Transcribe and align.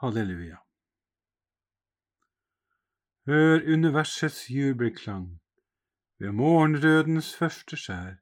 Halleluja. 0.00 0.56
Hør 3.26 3.58
universets 3.74 4.46
jubelklang 4.50 5.26
ved 6.18 6.30
morgenrødens 6.32 7.34
første 7.36 7.76
skjær, 7.76 8.14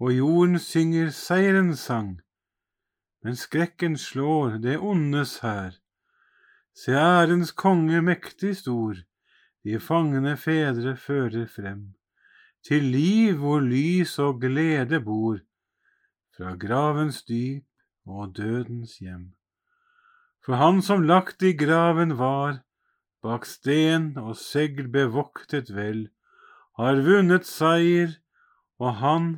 og 0.00 0.14
jorden 0.16 0.58
synger 0.58 1.10
seierens 1.12 1.82
sang, 1.84 2.14
men 3.22 3.36
skrekken 3.36 3.98
slår 4.00 4.56
det 4.64 4.78
ondes 4.78 5.34
hær. 5.44 5.76
Se 6.72 6.96
ærens 6.96 7.52
konge 7.52 8.00
mektig 8.00 8.54
stor, 8.56 8.94
de 9.64 9.80
fangne 9.88 10.32
fedre 10.36 10.94
fører 10.96 11.44
frem, 11.56 11.82
til 12.64 12.88
liv 12.96 13.36
hvor 13.42 13.60
lys 13.60 14.16
og 14.18 14.40
glede 14.40 15.02
bor, 15.04 15.44
fra 16.36 16.54
gravens 16.56 17.20
dyp 17.28 17.68
og 18.06 18.32
dødens 18.36 18.96
hjem. 19.04 19.28
For 20.50 20.58
han 20.58 20.80
som 20.82 21.04
lagt 21.06 21.44
i 21.46 21.52
graven 21.54 22.16
var, 22.18 22.56
bak 23.22 23.44
sten 23.46 24.16
og 24.18 24.32
segl 24.34 24.88
bevoktet 24.90 25.68
vel, 25.70 26.00
har 26.74 26.98
vunnet 27.06 27.46
seier, 27.46 28.16
og 28.82 28.98
han 28.98 29.28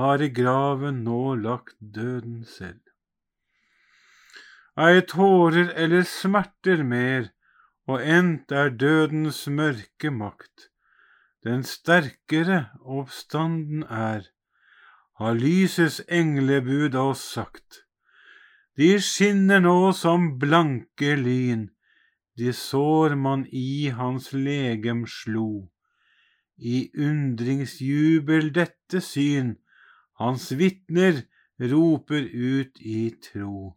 har 0.00 0.24
i 0.24 0.30
graven 0.32 1.02
nå 1.04 1.34
lagt 1.42 1.76
døden 1.98 2.48
selv. 2.48 2.80
Ei 4.80 5.04
tårer 5.04 5.68
eller 5.84 6.08
smerter 6.08 6.80
mer, 6.80 7.28
og 7.84 8.00
endt 8.00 8.56
er 8.64 8.72
dødens 8.72 9.44
mørke 9.60 10.16
makt. 10.24 10.70
Den 11.44 11.68
sterkere 11.74 12.70
oppstanden 12.80 13.84
er, 13.84 14.30
har 15.20 15.42
lysets 15.44 16.00
englebud 16.08 16.96
oss 16.96 17.28
sagt. 17.36 17.83
De 18.76 18.96
skinner 18.98 19.60
nå 19.62 19.92
som 19.94 20.32
blanke 20.42 21.12
lyn, 21.14 21.68
de 22.34 22.50
sår 22.58 23.12
man 23.14 23.44
i 23.46 23.90
hans 23.94 24.32
legem 24.34 25.04
slo. 25.06 25.70
I 26.58 26.90
undringsjubel 27.08 28.50
dette 28.56 28.98
syn, 28.98 29.52
hans 30.18 30.50
vitner 30.58 31.20
roper 31.70 32.26
ut 32.26 32.80
i 32.82 33.12
tro. 33.26 33.76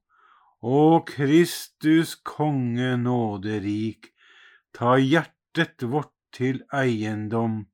Å 0.65 0.81
Kristus 1.05 2.15
konge 2.25 2.95
nåderik, 2.97 4.09
ta 4.73 4.95
hjertet 4.97 5.85
vårt 5.85 6.15
til 6.33 6.63
eiendom, 6.73 7.67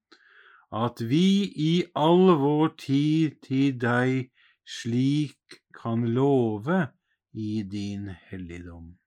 at 0.75 0.99
vi 0.99 1.47
i 1.55 1.71
all 1.95 2.35
vår 2.43 2.75
tid 2.83 3.39
til 3.47 3.79
deg 3.79 4.27
slik 4.67 5.61
kan 5.79 6.03
love 6.19 6.81
i 7.33 7.63
din 7.63 8.09
helligdom. 8.29 8.97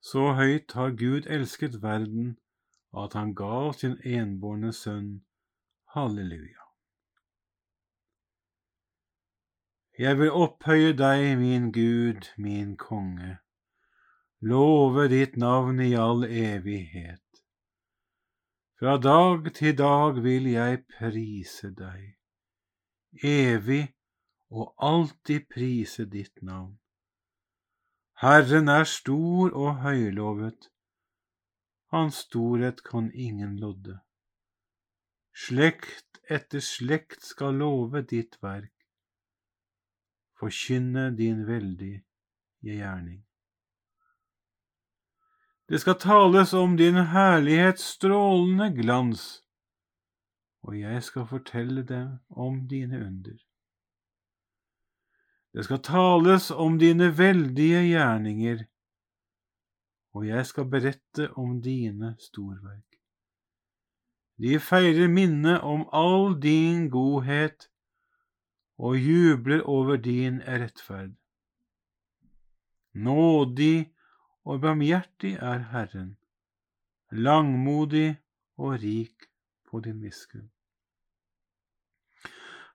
Så 0.00 0.32
høyt 0.32 0.72
har 0.72 0.90
Gud 0.90 1.28
elsket 1.30 1.82
verden 1.82 2.38
at 2.96 3.12
han 3.12 3.34
gav 3.34 3.72
sin 3.72 3.96
enbårne 4.04 4.72
sønn. 4.72 5.22
Halleluja. 5.94 6.62
Jeg 9.98 10.18
vil 10.18 10.32
opphøye 10.32 10.92
deg, 10.96 11.36
min 11.38 11.68
Gud, 11.72 12.28
min 12.40 12.76
konge, 12.76 13.36
love 14.40 15.04
ditt 15.12 15.36
navn 15.36 15.80
i 15.84 15.92
all 15.92 16.24
evighet. 16.24 17.42
Fra 18.80 18.96
dag 18.96 19.52
til 19.54 19.76
dag 19.78 20.22
vil 20.24 20.48
jeg 20.50 20.80
prise 20.96 21.70
deg, 21.76 22.14
evig 23.22 23.84
og 24.52 24.74
alltid 24.76 25.48
prise 25.48 26.04
ditt 26.04 26.42
navn. 26.42 26.76
Herren 28.22 28.68
er 28.68 28.84
stor 28.84 29.54
og 29.56 29.80
høylovet, 29.82 30.68
hans 31.92 32.22
storhet 32.26 32.84
kan 32.84 33.10
ingen 33.12 33.56
lodde. 33.60 33.98
Slekt 35.32 36.20
etter 36.30 36.60
slekt 36.60 37.24
skal 37.24 37.58
love 37.64 38.04
ditt 38.08 38.38
verk, 38.44 38.72
forkynne 40.38 41.10
din 41.16 41.46
veldige 41.48 42.02
gjerning. 42.62 43.22
Det 45.68 45.80
skal 45.80 45.96
tales 45.98 46.52
om 46.52 46.76
din 46.76 47.00
herlighets 47.12 47.94
strålende 47.96 48.68
glans, 48.76 49.24
og 50.62 50.76
jeg 50.80 51.02
skal 51.02 51.26
fortelle 51.26 51.82
dem 51.82 52.18
om 52.28 52.68
dine 52.68 53.00
under. 53.00 53.38
Det 55.52 55.64
skal 55.64 55.82
tales 55.84 56.50
om 56.50 56.78
dine 56.80 57.10
veldige 57.18 57.82
gjerninger, 57.84 58.64
og 60.16 60.26
jeg 60.26 60.46
skal 60.46 60.68
berette 60.72 61.28
om 61.36 61.58
dine 61.64 62.14
storverk. 62.20 62.98
De 64.40 64.58
feirer 64.60 65.08
minnet 65.12 65.60
om 65.60 65.84
all 65.92 66.32
din 66.40 66.88
godhet 66.90 67.68
og 68.78 68.96
jubler 68.96 69.60
over 69.68 69.96
din 69.96 70.40
rettferd. 70.46 71.12
Nådig 72.92 73.92
og 74.44 74.60
barmhjertig 74.60 75.34
er 75.34 75.68
Herren, 75.72 76.16
langmodig 77.10 78.16
og 78.56 78.80
rik 78.82 79.28
på 79.68 79.80
din 79.80 80.00
miskunn. 80.00 80.50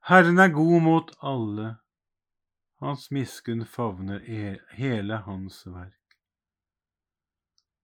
Herren 0.07 0.39
er 0.39 0.53
god 0.53 0.81
mot 0.81 1.11
alle, 1.21 1.75
hans 2.79 3.11
miskunn 3.11 3.65
favner 3.65 4.19
hele 4.77 5.17
hans 5.25 5.65
verk. 5.67 6.17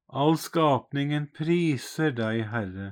All 0.07 0.37
skapningen 0.37 1.31
priser 1.33 2.11
deg, 2.13 2.43
Herre, 2.51 2.89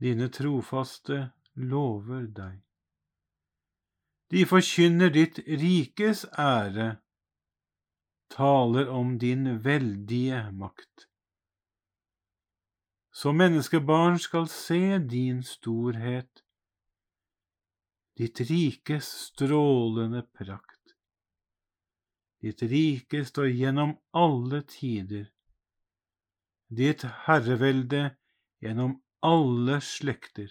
dine 0.00 0.30
trofaste 0.32 1.18
lover 1.54 2.24
deg. 2.38 2.62
De 4.32 4.44
forkynner 4.48 5.12
ditt 5.12 5.40
rikes 5.44 6.24
ære, 6.38 6.88
taler 8.32 8.88
om 8.92 9.16
din 9.18 9.58
veldige 9.64 10.40
makt. 10.52 11.08
Så 13.12 13.32
menneskebarn 13.32 14.18
skal 14.18 14.48
se 14.48 14.98
din 14.98 15.42
storhet, 15.42 16.44
ditt 18.18 18.40
rikes 18.40 19.08
strålende 19.08 20.22
prakt. 20.22 20.94
Ditt 22.40 22.62
rike 22.62 23.24
står 23.24 23.48
gjennom 23.48 23.92
alle 24.10 24.62
tider, 24.62 25.28
ditt 26.66 27.04
herrevelde 27.26 28.16
gjennom 28.58 28.96
alle 29.22 29.78
slekter. 29.80 30.50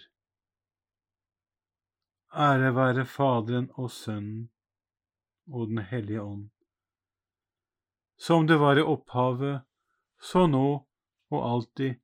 Ære 2.32 2.72
være 2.76 3.04
Faderen 3.04 3.68
og 3.76 3.92
Sønnen 3.92 4.48
og 5.52 5.68
Den 5.68 5.84
hellige 5.92 6.24
ånd, 6.24 6.48
som 8.16 8.48
det 8.48 8.60
var 8.64 8.80
i 8.80 8.88
opphavet, 8.96 9.60
så 10.16 10.48
nå 10.48 10.66
og 11.28 11.40
alltid 11.52 12.00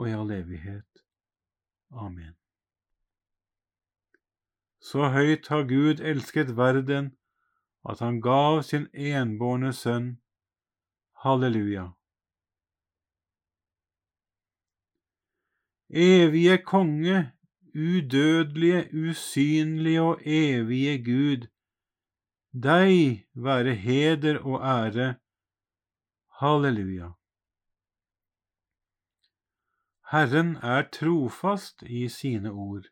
og 0.00 0.08
i 0.08 0.16
all 0.16 0.32
evighet. 0.32 1.04
Amen. 1.92 2.38
Så 4.88 5.08
høyt 5.12 5.48
har 5.52 5.66
Gud 5.68 6.00
elsket 6.00 6.56
verden 6.56 7.10
at 7.88 7.98
han 7.98 8.20
gav 8.20 8.62
sin 8.62 8.86
enbårne 8.94 9.72
sønn. 9.72 10.08
Halleluja. 11.22 11.84
Evige 15.90 16.58
konge, 16.58 17.32
udødelige, 17.74 18.80
usynlige 18.92 20.02
og 20.02 20.20
evige 20.24 20.96
Gud, 21.04 21.46
deg 22.52 23.26
være 23.34 23.74
heder 23.74 24.38
og 24.40 24.56
ære. 24.62 25.14
Halleluja. 26.40 27.10
Herren 30.10 30.56
er 30.56 30.88
trofast 30.92 31.82
i 31.82 32.08
sine 32.08 32.50
ord, 32.50 32.84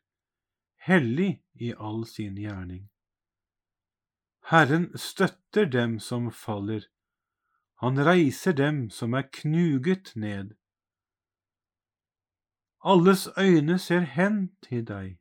hellig 0.85 1.41
i 1.59 1.73
all 1.77 2.05
sin 2.05 2.37
gjerning. 2.37 2.89
Herren 4.51 4.91
støtter 4.97 5.65
dem 5.65 5.99
som 5.99 6.31
faller, 6.31 6.87
han 7.83 7.99
reiser 8.05 8.55
dem 8.57 8.89
som 8.89 9.13
er 9.13 9.27
knuget 9.33 10.15
ned. 10.15 10.55
Alles 12.83 13.27
øyne 13.37 13.77
ser 13.79 14.05
hen 14.15 14.55
til 14.63 14.85
deg, 14.87 15.17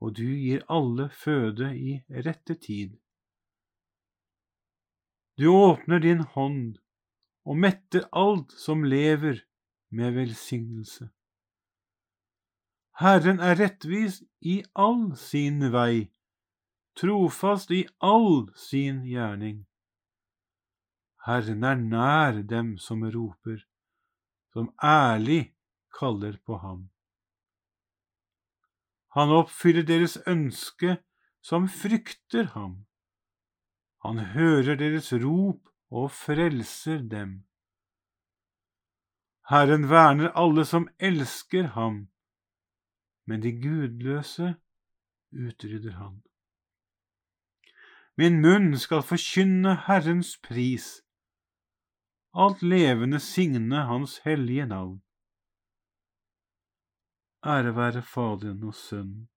og 0.00 0.16
du 0.16 0.24
gir 0.24 0.64
alle 0.68 1.10
føde 1.10 1.72
i 1.76 1.98
rette 2.26 2.54
tid. 2.54 2.96
Du 5.36 5.50
åpner 5.52 5.98
din 5.98 6.20
hånd 6.20 6.78
og 7.44 7.58
metter 7.58 8.06
alt 8.12 8.52
som 8.52 8.84
lever 8.84 9.42
med 9.90 10.14
velsignelse. 10.14 11.10
Herren 13.02 13.40
er 13.42 13.56
rettvis 13.58 14.20
i 14.46 14.60
all 14.78 15.16
sin 15.18 15.58
vei, 15.74 16.12
trofast 16.94 17.72
i 17.74 17.80
all 17.98 18.44
sin 18.54 19.00
gjerning. 19.10 19.64
Herren 21.26 21.64
er 21.66 21.80
nær 21.80 22.38
dem 22.52 22.76
som 22.78 23.02
roper, 23.02 23.64
som 24.54 24.68
ærlig 24.78 25.40
kaller 25.98 26.36
på 26.46 26.60
ham. 26.62 26.84
Han 29.18 29.34
oppfyller 29.34 29.88
deres 29.88 30.14
ønske 30.26 30.96
som 31.42 31.66
frykter 31.66 32.52
ham. 32.54 32.84
Han 34.06 34.22
hører 34.36 34.78
deres 34.78 35.10
rop 35.24 35.66
og 35.90 36.06
frelser 36.14 37.02
dem. 37.02 37.34
Herren 39.50 39.90
verner 39.90 40.30
alle 40.38 40.64
som 40.64 40.86
elsker 41.02 41.74
ham 41.74 42.06
men 43.26 43.42
de 43.42 43.52
gudløse 43.52 44.54
utrydder 45.32 45.96
han. 45.98 46.22
Min 48.16 48.40
munn 48.44 48.76
skal 48.78 49.02
forkynne 49.02 49.76
Herrens 49.86 50.34
pris, 50.44 51.00
alt 52.34 52.62
levende 52.62 53.20
signe 53.20 53.84
Hans 53.88 54.18
hellige 54.24 54.66
navn. 54.66 55.02
Ære 57.44 57.76
være 57.76 58.02
Faderen 58.02 58.62
og 58.62 58.74
Sønnen 58.74 59.28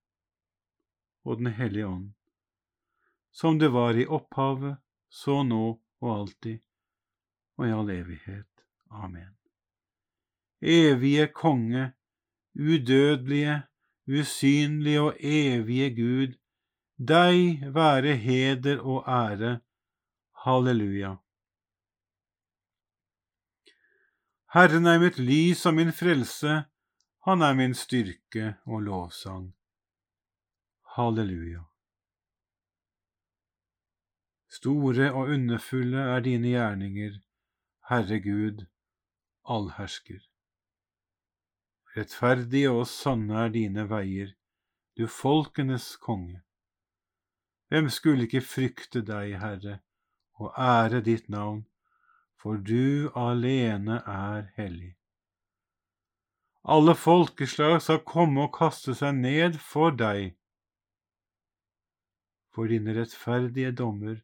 og 1.24 1.38
Den 1.38 1.48
hellige 1.48 1.88
ånd, 1.88 2.12
som 3.32 3.60
det 3.60 3.72
var 3.74 3.98
i 3.98 4.06
opphavet, 4.06 4.78
så 5.10 5.44
nå 5.44 5.82
og 6.02 6.20
alltid, 6.20 6.60
og 7.58 7.68
i 7.68 7.72
all 7.72 7.90
evighet. 7.90 8.52
Amen. 8.92 9.34
Evige 10.62 11.28
Konge, 11.28 11.94
udødelige, 12.56 13.64
usynlige 14.08 15.02
og 15.02 15.18
evige 15.20 15.90
Gud, 15.96 16.36
deg 16.98 17.62
være 17.74 18.16
heder 18.16 18.82
og 18.82 19.04
ære. 19.08 19.60
Halleluja. 20.46 21.16
Herren 24.54 24.86
er 24.86 25.00
mitt 25.00 25.18
lys 25.20 25.66
og 25.66 25.74
min 25.74 25.92
frelse, 25.92 26.64
han 27.26 27.42
er 27.42 27.54
min 27.58 27.74
styrke 27.74 28.54
og 28.66 28.82
lovsang. 28.82 29.56
Halleluja. 30.96 31.64
Store 34.50 35.12
og 35.12 35.34
underfulle 35.36 35.98
er 35.98 36.20
dine 36.20 36.48
gjerninger, 36.48 37.18
Herre 37.90 38.20
Gud, 38.22 38.66
allhersker. 39.50 40.22
Rettferdige 41.96 42.72
og 42.76 42.88
sanne 42.92 43.46
er 43.46 43.54
dine 43.54 43.86
veier, 43.88 44.34
du 45.00 45.08
folkenes 45.08 45.94
konge. 46.04 46.42
Hvem 47.72 47.88
skulle 47.90 48.28
ikke 48.28 48.44
frykte 48.44 49.02
deg, 49.08 49.38
Herre, 49.40 49.80
og 50.36 50.52
ære 50.60 51.00
ditt 51.06 51.30
navn, 51.32 51.64
for 52.36 52.60
du 52.60 53.08
alene 53.16 54.02
er 54.04 54.52
hellig. 54.60 54.94
Alle 56.68 56.96
folkeslag 57.00 57.80
skal 57.82 58.04
komme 58.04 58.44
og 58.44 58.56
kaste 58.58 58.96
seg 58.98 59.16
ned 59.22 59.60
for 59.62 59.96
deg, 59.96 60.36
for 62.52 62.72
dine 62.72 62.96
rettferdige 62.98 63.72
dommer 63.72 64.20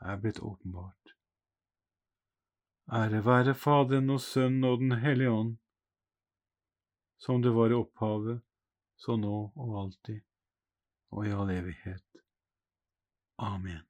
er 0.00 0.16
blitt 0.20 0.40
åpenbart. 0.40 1.14
Ære 2.92 3.24
være 3.24 3.54
Faderen 3.54 4.10
og 4.10 4.20
Sønnen 4.20 4.64
og 4.64 4.82
Den 4.84 4.98
hellige 5.02 5.30
ånd, 5.30 5.56
som 7.16 7.42
det 7.42 7.50
var 7.50 7.70
i 7.70 7.78
opphavet, 7.78 8.42
så 8.96 9.16
nå 9.16 9.36
og 9.54 9.78
alltid, 9.82 10.20
og 11.12 11.26
i 11.26 11.32
all 11.32 11.50
evighet. 11.52 12.04
Amen. 13.38 13.84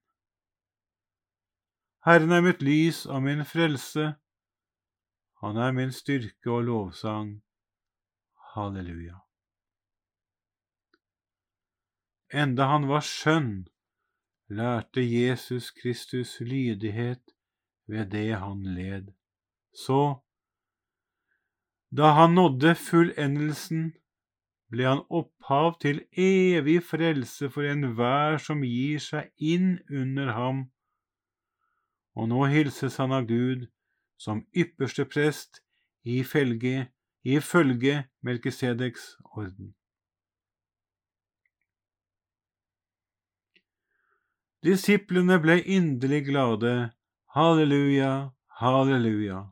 Herren 2.07 2.33
er 2.33 2.43
mitt 2.43 2.63
lys 2.63 3.05
og 3.07 3.23
min 3.23 3.45
frelse, 3.47 4.15
han 5.43 5.57
er 5.57 5.73
min 5.73 5.93
styrke 5.93 6.51
og 6.51 6.65
lovsang. 6.65 7.43
Halleluja. 8.55 9.19
Enda 12.33 12.67
han 12.73 12.87
var 12.89 13.05
skjønn, 13.05 13.67
lærte 14.49 15.05
Jesus 15.05 15.71
Kristus 15.77 16.39
lydighet 16.41 17.37
ved 17.87 18.11
det 18.15 18.39
han 18.41 18.63
led. 18.75 19.13
Så 19.75 20.23
da 21.97 22.13
han 22.13 22.35
nådde 22.35 22.75
fullendelsen, 22.75 23.93
ble 24.71 24.85
han 24.85 25.03
opphav 25.09 25.79
til 25.81 26.03
evig 26.13 26.83
frelse 26.85 27.49
for 27.55 27.65
enhver 27.65 28.37
som 28.43 28.65
gir 28.67 29.01
seg 29.01 29.31
inn 29.39 29.79
under 29.89 30.33
ham, 30.37 30.59
og 32.17 32.29
nå 32.33 32.43
hilses 32.53 32.99
han 33.01 33.15
av 33.17 33.29
Gud 33.31 33.69
som 34.21 34.45
ypperste 34.57 35.07
prest 35.09 35.63
i 36.05 36.23
følge, 36.25 36.89
i 37.25 37.41
følge 37.41 38.05
Melkisedeks 38.25 39.09
orden. 39.33 39.75
Disiplene 44.67 45.37
ble 45.39 45.61
inderlig 45.63 46.25
glade. 46.27 46.91
Halleluja, 47.37 48.33
halleluja. 48.61 49.45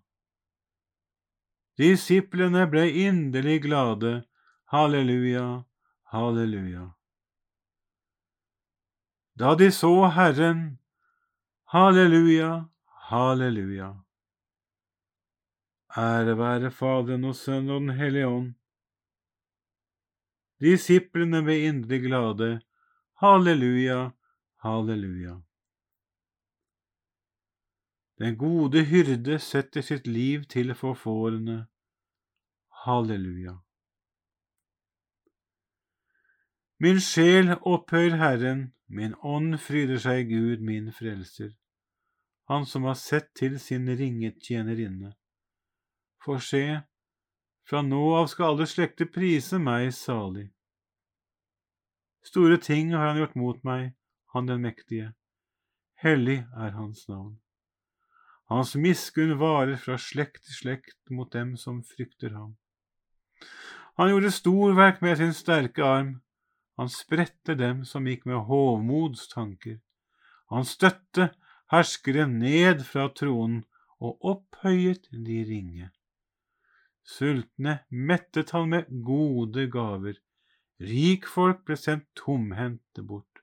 Disiplene 1.79 2.67
ble 2.71 2.87
inderlig 3.06 3.62
glade. 3.62 4.23
Halleluja, 4.71 5.65
halleluja. 6.12 6.93
Da 9.35 9.54
de 9.59 9.71
så 9.73 10.07
Herren, 10.14 10.78
halleluja, 11.75 12.69
halleluja. 13.11 13.90
Ære 15.97 16.38
være 16.38 16.71
Faderen 16.71 17.25
og 17.25 17.35
Sønnen 17.38 17.71
og 17.71 17.81
Den 17.81 17.99
hellige 17.99 18.28
ånd. 18.28 18.54
Disiplene 20.62 21.43
ble 21.43 21.59
inderlig 21.66 22.00
glade. 22.07 22.50
Halleluja, 23.23 24.11
halleluja. 24.62 25.44
Den 28.18 28.37
gode 28.38 28.85
hyrde 28.85 29.38
setter 29.38 29.83
sitt 29.83 30.06
liv 30.06 30.44
til 30.44 30.75
for 30.75 30.94
fårene. 30.94 31.66
Halleluja. 32.85 33.56
Min 36.78 37.00
sjel 37.00 37.54
opphøyer 37.61 38.16
Herren, 38.16 38.75
min 38.87 39.14
ånd 39.23 39.59
fryder 39.59 39.99
seg 39.99 40.25
i 40.25 40.35
Gud, 40.35 40.62
min 40.62 40.92
frelser, 40.92 41.54
Han 42.49 42.66
som 42.66 42.85
har 42.85 42.94
sett 42.94 43.30
til 43.35 43.59
sin 43.61 43.88
ringet 43.88 44.42
tjenerinne. 44.42 45.14
For 46.25 46.38
se, 46.38 46.83
fra 47.68 47.80
nå 47.83 48.02
av 48.18 48.26
skal 48.28 48.52
alle 48.52 48.66
slekter 48.68 49.09
prise 49.09 49.59
meg 49.59 49.94
salig. 49.97 50.50
Store 52.25 52.59
ting 52.61 52.92
har 52.92 53.09
han 53.09 53.23
gjort 53.23 53.38
mot 53.40 53.64
meg, 53.64 53.94
han 54.35 54.47
den 54.47 54.61
mektige. 54.61 55.14
Hellig 56.04 56.44
er 56.52 56.76
hans 56.76 57.09
navn. 57.09 57.40
Hans 58.53 58.75
miskunn 58.77 59.39
varer 59.41 59.79
fra 59.81 59.97
slekt 59.97 60.43
til 60.45 60.57
slekt 60.59 60.99
mot 61.11 61.31
dem 61.33 61.55
som 61.57 61.81
frykter 61.85 62.35
ham. 62.37 62.57
Han 63.97 64.11
gjorde 64.11 64.33
storverk 64.37 65.01
med 65.03 65.17
sin 65.17 65.33
sterke 65.33 65.85
arm. 65.85 66.11
Han 66.77 66.91
spredte 66.93 67.55
dem 67.57 67.85
som 67.89 68.05
gikk 68.11 68.27
med 68.29 68.45
hovmods 68.51 69.29
tanker. 69.31 69.79
Han 70.53 70.67
støtte 70.69 71.31
herskere 71.73 72.27
ned 72.29 72.85
fra 72.85 73.07
tronen 73.17 73.63
og 74.03 74.21
opphøyet 74.35 75.09
de 75.13 75.39
ringe. 75.49 75.89
Sultne 77.05 77.79
mettet 77.89 78.53
han 78.53 78.69
med 78.75 78.93
gode 79.07 79.71
gaver. 79.73 80.21
Rikfolk 80.85 81.65
ble 81.65 81.79
sendt 81.81 82.11
tomhendte 82.19 83.07
bort. 83.07 83.41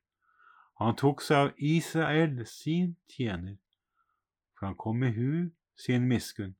Han 0.77 0.93
tok 0.99 1.25
seg 1.25 1.47
av 1.47 1.65
Israel, 1.73 2.41
sin 2.45 2.95
tjener 3.09 3.60
for 4.61 4.67
han 4.67 4.75
kom 4.77 4.99
med 4.99 5.13
hu 5.13 5.49
sin 5.75 6.07
miskunn. 6.07 6.53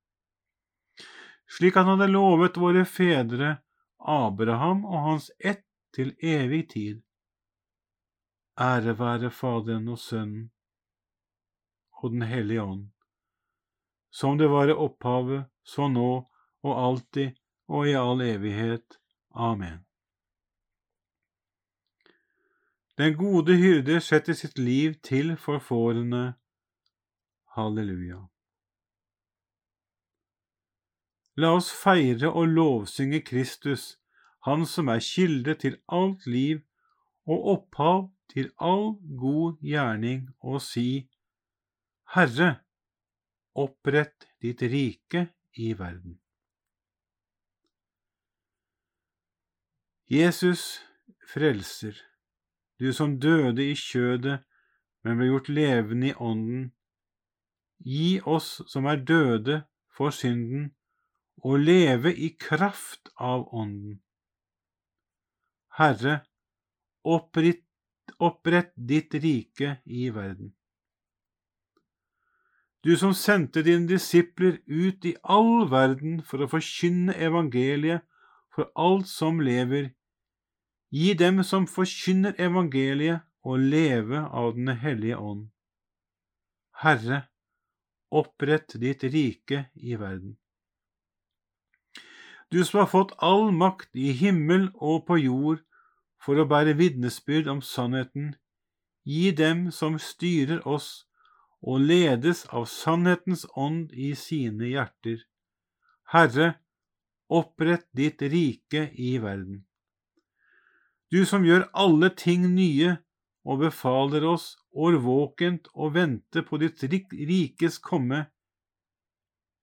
Slik 1.45 1.75
han 1.75 1.85
hadde 1.85 2.07
lovet 2.09 2.57
våre 2.57 2.81
fedre, 2.89 3.59
Abraham 3.99 4.81
og 4.85 5.03
hans 5.05 5.27
ett 5.37 5.67
til 5.93 6.15
evig 6.17 6.63
tid. 6.71 7.03
Ære 8.57 8.97
være 8.97 9.29
Faderen 9.29 9.85
og 9.93 9.99
Sønnen 10.01 10.49
og 12.01 12.11
Den 12.11 12.25
hellige 12.25 12.63
ånd, 12.63 12.89
som 14.09 14.37
det 14.37 14.49
var 14.49 14.73
i 14.73 14.73
opphavet, 14.73 15.45
så 15.61 15.85
nå 15.87 16.25
og 16.65 16.83
alltid 16.87 17.37
og 17.69 17.85
i 17.87 17.93
all 17.93 18.25
evighet. 18.25 18.97
Amen. 19.29 19.85
Den 22.97 23.13
gode 23.13 23.61
hyrde 23.61 24.01
setter 24.01 24.33
sitt 24.33 24.57
liv 24.57 24.97
til 25.05 25.37
for 25.37 25.61
fårene. 25.61 26.40
Halleluja. 27.55 28.21
La 31.39 31.53
oss 31.55 31.71
feire 31.71 32.29
og 32.29 32.47
lovsynge 32.47 33.21
Kristus, 33.23 33.97
Han 34.47 34.65
som 34.65 34.87
er 34.89 35.03
kilde 35.05 35.53
til 35.53 35.75
alt 35.87 36.25
liv 36.25 36.63
og 37.29 37.43
opphav 37.53 38.07
til 38.33 38.49
all 38.57 38.95
god 39.19 39.59
gjerning, 39.61 40.29
og 40.41 40.61
si, 40.65 41.11
Herre, 42.15 42.55
opprett 43.53 44.25
ditt 44.41 44.63
rike 44.65 45.27
i 45.53 45.73
verden. 45.77 46.17
Jesus 50.11 50.81
frelser, 51.33 51.95
du 52.79 52.91
som 52.93 53.19
døde 53.19 53.63
i 53.63 53.75
kjødet, 53.77 54.41
men 55.03 55.17
ble 55.17 55.29
gjort 55.29 55.49
levende 55.49 56.09
i 56.11 56.17
ånden. 56.17 56.71
Gi 57.85 58.21
oss 58.25 58.61
som 58.67 58.85
er 58.85 59.01
døde 59.01 59.63
for 59.89 60.13
synden, 60.13 60.71
å 61.41 61.57
leve 61.57 62.13
i 62.13 62.29
kraft 62.37 63.09
av 63.17 63.47
ånden. 63.53 63.99
Herre, 65.77 66.19
opprett, 67.03 67.65
opprett 68.19 68.73
ditt 68.75 69.15
rike 69.15 69.79
i 69.85 70.09
verden. 70.13 70.53
Du 72.85 72.95
som 72.97 73.13
sendte 73.13 73.63
dine 73.65 73.87
disipler 73.89 74.59
ut 74.65 75.05
i 75.05 75.15
all 75.23 75.67
verden 75.69 76.21
for 76.25 76.41
å 76.41 76.49
forkynne 76.49 77.13
evangeliet 77.17 78.05
for 78.53 78.69
alt 78.75 79.09
som 79.09 79.41
lever, 79.41 79.91
Gi 80.91 81.13
dem 81.15 81.39
som 81.47 81.65
forkynner 81.71 82.35
evangeliet, 82.35 83.23
å 83.41 83.55
leve 83.57 84.19
av 84.37 84.51
Den 84.53 84.67
hellige 84.77 85.17
ånd. 85.17 85.45
Herre, 86.83 87.30
opprett 88.11 88.75
ditt 88.81 89.03
rike 89.03 89.65
i 89.73 89.95
verden. 89.95 90.35
Du 92.51 92.63
som 92.67 92.81
har 92.81 92.89
fått 92.91 93.15
all 93.17 93.51
makt 93.55 93.95
i 93.95 94.11
himmel 94.11 94.67
og 94.75 95.05
på 95.07 95.17
jord 95.21 95.63
for 96.21 96.37
å 96.37 96.45
bære 96.45 96.75
vitnesbyrd 96.77 97.47
om 97.49 97.63
sannheten, 97.63 98.35
gi 99.07 99.31
dem 99.31 99.69
som 99.71 99.97
styrer 99.99 100.61
oss 100.67 101.07
og 101.61 101.81
ledes 101.87 102.43
av 102.51 102.67
sannhetens 102.69 103.47
ånd 103.55 103.95
i 103.95 104.11
sine 104.19 104.69
hjerter. 104.73 105.23
Herre, 106.11 106.53
opprett 107.31 107.87
ditt 107.95 108.21
rike 108.21 108.89
i 108.99 109.15
verden 109.23 109.63
du 111.11 111.25
som 111.27 111.45
gjør 111.45 111.67
alle 111.75 112.09
ting 112.15 112.47
nye 112.55 112.95
og 113.43 113.63
befaler 113.63 114.25
oss 114.29 114.53
årvåkent 114.71 115.69
å 115.73 115.89
vente 115.93 116.43
på 116.45 116.59
ditt 116.61 116.83
rikes 116.85 117.79
komme. 117.81 118.25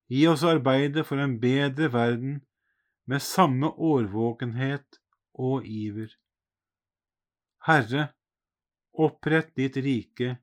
Gi 0.08 0.24
oss 0.26 0.44
arbeide 0.46 1.04
for 1.04 1.20
en 1.22 1.36
bedre 1.40 1.90
verden 1.92 2.40
med 3.08 3.22
samme 3.22 3.70
årvåkenhet 3.70 4.98
og 5.38 5.66
iver. 5.66 6.10
Herre, 7.68 8.08
opprett 8.92 9.54
ditt 9.56 9.76
rike 9.76 10.36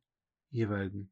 i 0.56 0.65
verden. 0.65 1.10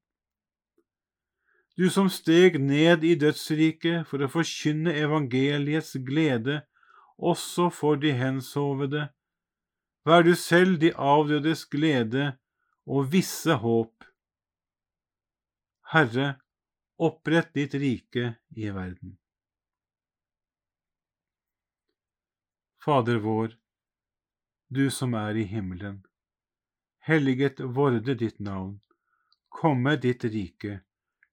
Du 1.78 1.90
som 1.90 2.10
steg 2.10 2.60
ned 2.62 3.04
i 3.04 3.16
dødsriket 3.18 4.06
for 4.08 4.22
å 4.22 4.30
forkynne 4.30 4.94
evangeliets 4.94 5.96
glede 6.06 6.62
også 7.18 7.70
for 7.74 7.98
de 7.98 8.14
hensovede, 8.14 9.08
Vær 10.06 10.24
du 10.28 10.36
selv 10.36 10.80
de 10.82 10.92
avdødes 11.00 11.66
glede 11.72 12.34
og 12.86 13.12
visse 13.14 13.56
håp. 13.56 14.04
Herre, 15.94 16.34
opprett 17.00 17.54
ditt 17.56 17.76
rike 17.80 18.34
i 18.56 18.72
verden. 18.76 19.18
Fader 22.84 23.22
vår, 23.24 23.54
du 24.68 24.90
som 24.92 25.14
er 25.16 25.40
i 25.40 25.46
himmelen. 25.48 26.02
Helliget 27.08 27.62
vorde 27.76 28.16
ditt 28.20 28.40
navn. 28.40 28.82
Komme 29.48 29.96
ditt 29.96 30.24
rike. 30.24 30.82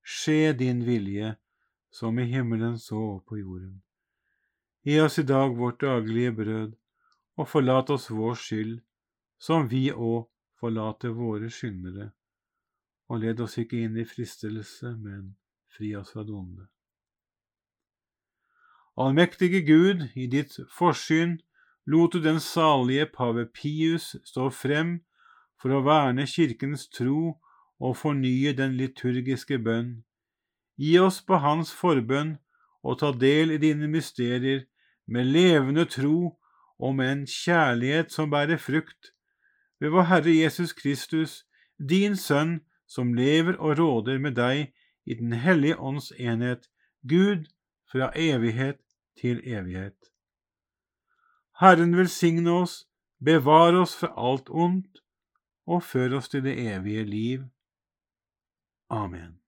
Skje 0.02 0.52
din 0.52 0.84
vilje, 0.86 1.34
som 1.90 2.18
i 2.18 2.26
himmelen 2.30 2.78
så 2.78 3.18
på 3.26 3.38
jorden. 3.38 3.80
Gi 4.86 5.00
oss 5.00 5.18
i 5.18 5.26
dag 5.26 5.56
vårt 5.58 5.80
daglige 5.82 6.32
brød 6.32 6.79
og 7.38 7.48
forlat 7.48 7.90
oss 7.90 8.10
vår 8.10 8.34
skyld, 8.38 8.80
som 9.38 9.68
vi 9.68 9.88
òg 9.92 10.26
forlater 10.60 11.14
våre 11.16 11.50
skyldnere, 11.50 12.10
og 13.08 13.22
led 13.22 13.40
oss 13.40 13.56
ikke 13.58 13.80
inn 13.84 13.96
i 13.98 14.06
fristelse, 14.06 14.94
men 14.96 15.36
fri 15.72 15.94
oss 15.96 16.12
fra 16.14 16.24
det 16.26 16.34
onde. 16.36 16.66
Allmektige 19.00 19.62
Gud, 19.64 20.08
i 20.14 20.26
ditt 20.26 20.58
forsyn 20.68 21.38
lot 21.86 22.12
du 22.12 22.20
den 22.20 22.40
salige 22.40 23.06
pave 23.06 23.46
Pius 23.46 24.16
stå 24.24 24.50
frem 24.52 24.98
for 25.60 25.72
å 25.72 25.84
verne 25.86 26.26
kirkens 26.28 26.86
tro 26.92 27.38
og 27.80 27.96
fornye 27.96 28.52
den 28.56 28.76
liturgiske 28.76 29.58
bønn. 29.64 30.02
Gi 30.80 30.98
oss 31.00 31.20
på 31.24 31.40
hans 31.40 31.72
forbønn 31.76 32.36
og 32.84 33.00
ta 33.00 33.12
del 33.12 33.54
i 33.56 33.60
dine 33.60 33.88
mysterier 33.88 34.66
med 35.06 35.32
levende 35.32 35.86
tro 35.88 36.36
og 36.80 36.94
med 36.96 37.12
en 37.12 37.26
kjærlighet 37.26 38.12
som 38.12 38.30
bærer 38.30 38.56
frukt, 38.56 39.12
ved 39.80 39.92
vår 39.94 40.08
Herre 40.10 40.34
Jesus 40.36 40.72
Kristus, 40.72 41.44
din 41.78 42.16
Sønn, 42.16 42.60
som 42.88 43.14
lever 43.14 43.56
og 43.56 43.78
råder 43.78 44.18
med 44.18 44.36
deg 44.36 44.72
i 45.06 45.14
Den 45.14 45.32
hellige 45.32 45.78
ånds 45.78 46.10
enhet, 46.18 46.68
Gud 47.08 47.46
fra 47.92 48.10
evighet 48.16 48.80
til 49.20 49.40
evighet. 49.44 49.96
Herren 51.60 51.96
velsigne 51.96 52.50
oss, 52.50 52.86
bevare 53.24 53.80
oss 53.80 53.96
fra 53.96 54.12
alt 54.16 54.48
ondt 54.50 55.02
og 55.66 55.82
før 55.82 56.16
oss 56.20 56.28
til 56.28 56.44
det 56.44 56.56
evige 56.58 57.04
liv. 57.04 57.44
Amen. 58.90 59.39